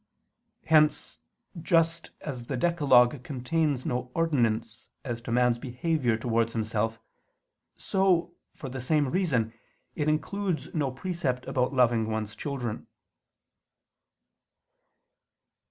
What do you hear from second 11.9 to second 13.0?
one's children.